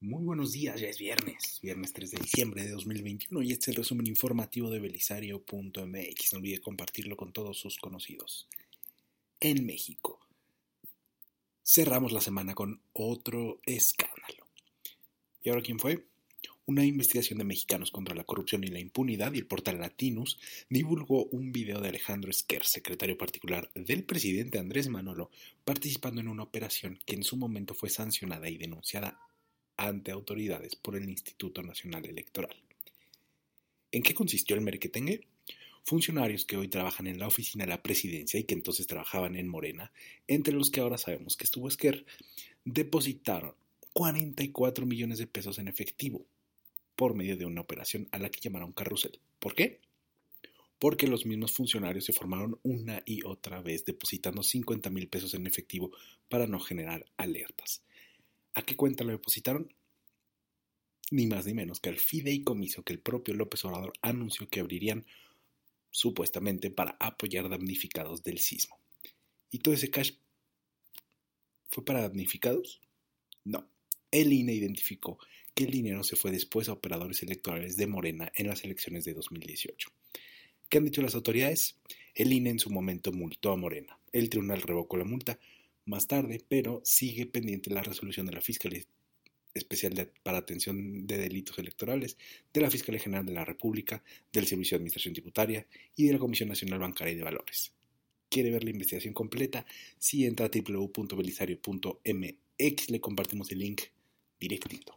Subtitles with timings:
[0.00, 3.68] Muy buenos días, ya es viernes, viernes 3 de diciembre de 2021 y este es
[3.68, 6.32] el resumen informativo de belisario.mx.
[6.32, 8.46] No olvide compartirlo con todos sus conocidos.
[9.40, 10.20] En México,
[11.64, 14.46] cerramos la semana con otro escándalo.
[15.42, 16.06] ¿Y ahora quién fue?
[16.66, 20.38] Una investigación de mexicanos contra la corrupción y la impunidad y el portal Latinus
[20.70, 25.32] divulgó un video de Alejandro Esquer, secretario particular del presidente Andrés Manolo,
[25.64, 29.18] participando en una operación que en su momento fue sancionada y denunciada
[29.78, 32.54] ante autoridades por el Instituto Nacional Electoral.
[33.90, 35.26] ¿En qué consistió el merquetengue?
[35.84, 39.48] Funcionarios que hoy trabajan en la oficina de la presidencia y que entonces trabajaban en
[39.48, 39.90] Morena,
[40.26, 42.04] entre los que ahora sabemos que estuvo Esquer,
[42.64, 43.54] depositaron
[43.94, 46.26] 44 millones de pesos en efectivo
[46.94, 49.20] por medio de una operación a la que llamaron carrusel.
[49.38, 49.80] ¿Por qué?
[50.78, 55.46] Porque los mismos funcionarios se formaron una y otra vez depositando 50 mil pesos en
[55.46, 55.92] efectivo
[56.28, 57.82] para no generar alertas.
[58.58, 59.72] ¿A qué cuenta lo depositaron?
[61.12, 65.06] Ni más ni menos que al fideicomiso que el propio López Obrador anunció que abrirían
[65.92, 68.76] supuestamente para apoyar damnificados del sismo.
[69.52, 70.14] ¿Y todo ese cash
[71.70, 72.80] fue para damnificados?
[73.44, 73.70] No.
[74.10, 75.20] El INE identificó
[75.54, 79.14] que el dinero se fue después a operadores electorales de Morena en las elecciones de
[79.14, 79.88] 2018.
[80.68, 81.76] ¿Qué han dicho las autoridades?
[82.12, 84.00] El INE en su momento multó a Morena.
[84.10, 85.38] El tribunal revocó la multa,
[85.88, 88.82] más tarde, pero sigue pendiente la resolución de la Fiscalía
[89.54, 92.16] Especial para Atención de Delitos Electorales,
[92.52, 95.66] de la Fiscalía General de la República, del Servicio de Administración Tributaria
[95.96, 97.72] y de la Comisión Nacional Bancaria y de Valores.
[98.28, 99.64] ¿Quiere ver la investigación completa?
[99.98, 103.82] Si entra a www.belisario.mx le compartimos el link
[104.38, 104.96] directito.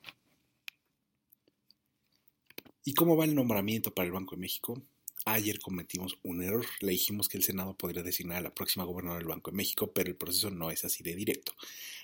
[2.83, 4.81] ¿Y cómo va el nombramiento para el Banco de México?
[5.25, 6.65] Ayer cometimos un error.
[6.79, 9.91] Le dijimos que el Senado podría designar a la próxima gobernadora del Banco de México,
[9.91, 11.53] pero el proceso no es así de directo.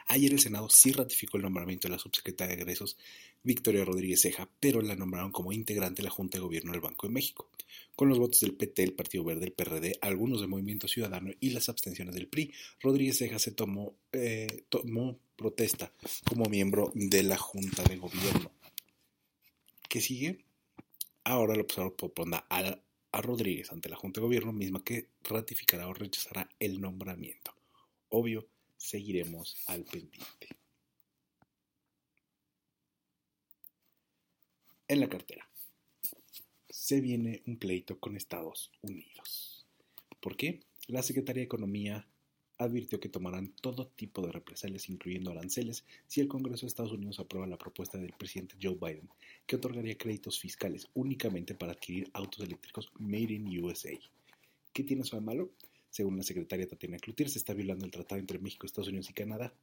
[0.05, 2.95] Ayer el Senado sí ratificó el nombramiento de la subsecretaria de egresos,
[3.43, 7.07] Victoria Rodríguez Ceja, pero la nombraron como integrante de la Junta de Gobierno del Banco
[7.07, 7.49] de México.
[7.95, 11.49] Con los votos del PT, el Partido Verde, el PRD, algunos del Movimiento Ciudadano y
[11.49, 15.91] las abstenciones del PRI, Rodríguez Ceja se tomó, eh, tomó protesta
[16.29, 18.51] como miembro de la Junta de Gobierno.
[19.89, 20.45] ¿Qué sigue?
[21.23, 22.79] Ahora lo propondrá a
[23.17, 27.51] a Rodríguez ante la Junta de Gobierno, misma que ratificará o rechazará el nombramiento.
[28.09, 28.47] Obvio,
[28.77, 30.49] seguiremos al pendiente.
[34.87, 35.49] En la cartera.
[36.69, 39.65] Se viene un pleito con Estados Unidos.
[40.19, 40.59] ¿Por qué?
[40.85, 42.07] La Secretaría de Economía
[42.57, 47.19] advirtió que tomarán todo tipo de represalias, incluyendo aranceles, si el Congreso de Estados Unidos
[47.19, 49.09] aprueba la propuesta del presidente Joe Biden,
[49.45, 53.91] que otorgaría créditos fiscales únicamente para adquirir autos eléctricos Made in USA.
[54.73, 55.51] ¿Qué tiene eso de malo?
[55.89, 59.13] Según la secretaria Tatiana Cloutier, se está violando el tratado entre México, Estados Unidos y
[59.13, 59.53] Canadá.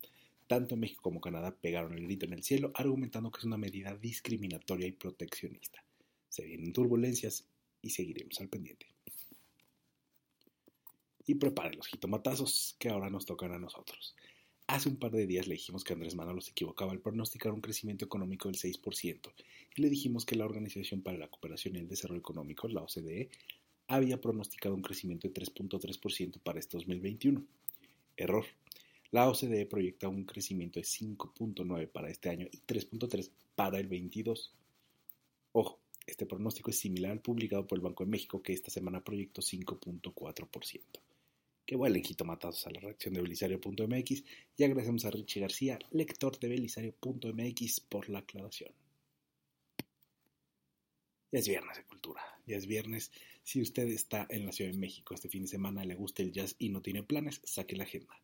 [0.47, 3.97] Tanto México como Canadá pegaron el grito en el cielo, argumentando que es una medida
[3.97, 5.85] discriminatoria y proteccionista.
[6.29, 7.47] Se vienen turbulencias
[7.83, 8.94] y seguiremos al pendiente
[11.27, 14.15] y preparen los jitomatazos que ahora nos tocan a nosotros.
[14.67, 17.61] Hace un par de días le dijimos que Andrés Manuel se equivocaba al pronosticar un
[17.61, 19.33] crecimiento económico del 6%
[19.77, 23.29] y le dijimos que la Organización para la Cooperación y el Desarrollo Económico, la OCDE,
[23.89, 27.45] había pronosticado un crecimiento de 3.3% para este 2021.
[28.17, 28.47] Error.
[29.11, 34.55] La OCDE proyecta un crecimiento de 5.9 para este año y 3.3 para el 22.
[35.53, 39.05] Ojo, este pronóstico es similar al publicado por el Banco de México que esta semana
[39.05, 40.81] proyectó 5.4%
[41.67, 44.25] que vuelen jitomatazos a la reacción de belisario.mx
[44.57, 48.73] y agradecemos a Richie García, lector de belisario.mx, por la aclaración.
[51.33, 53.11] Ya es viernes de cultura, ya es viernes.
[53.43, 56.33] Si usted está en la Ciudad de México este fin de semana, le gusta el
[56.33, 58.15] jazz y no tiene planes, saque la agenda.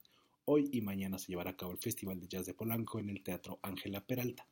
[0.44, 3.22] Hoy y mañana se llevará a cabo el Festival de Jazz de Polanco en el
[3.22, 4.46] Teatro Ángela Peralta.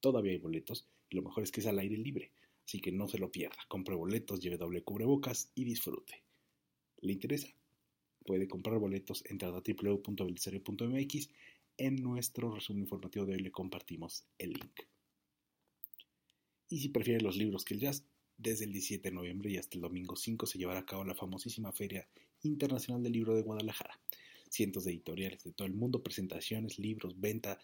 [0.00, 2.32] Todavía hay boletos y lo mejor es que es al aire libre,
[2.64, 3.58] así que no se lo pierda.
[3.68, 6.22] Compre boletos, lleve doble cubrebocas y disfrute.
[7.02, 7.48] ¿Le interesa?
[8.30, 11.30] Puede comprar boletos entrando a www.belisario.mx.
[11.76, 14.82] En nuestro resumen informativo de hoy le compartimos el link.
[16.68, 18.04] Y si prefiere los libros que el jazz,
[18.38, 21.16] desde el 17 de noviembre y hasta el domingo 5 se llevará a cabo la
[21.16, 22.06] famosísima Feria
[22.42, 24.00] Internacional del Libro de Guadalajara.
[24.48, 27.58] Cientos de editoriales de todo el mundo, presentaciones, libros, venta,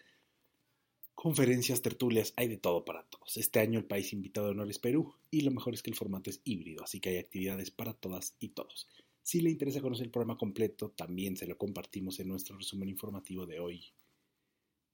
[1.15, 3.37] conferencias, tertulias, hay de todo para todos.
[3.37, 5.95] Este año el país invitado de honor es Perú y lo mejor es que el
[5.95, 8.89] formato es híbrido, así que hay actividades para todas y todos.
[9.27, 13.45] Si le interesa conocer el programa completo, también se lo compartimos en nuestro resumen informativo
[13.45, 13.83] de hoy.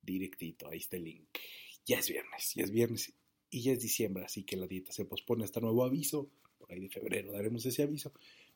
[0.02, 1.38] Directito, ahí está el link.
[1.86, 3.14] Ya es viernes, ya es viernes
[3.52, 6.32] y ya es diciembre, así que la dieta se pospone hasta nuevo aviso.
[6.58, 8.12] Por ahí de febrero daremos ese aviso.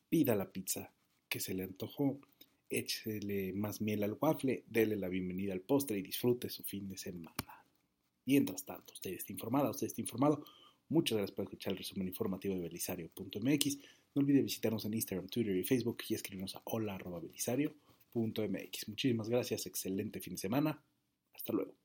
[0.09, 0.91] Pida la pizza
[1.29, 2.21] que se le antojó,
[2.67, 6.97] échele más miel al waffle, dele la bienvenida al postre y disfrute su fin de
[6.97, 7.63] semana.
[8.25, 10.43] Mientras tanto, usted está informada, usted está informado.
[10.89, 13.77] Muchas gracias por escuchar el resumen informativo de belisario.mx.
[14.15, 18.87] No olvide visitarnos en Instagram, Twitter y Facebook y escribirnos a hola.belisario.mx.
[18.87, 20.79] Muchísimas gracias, excelente fin de semana.
[21.33, 21.77] Hasta luego.